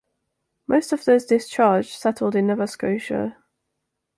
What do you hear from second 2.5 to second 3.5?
Scotia.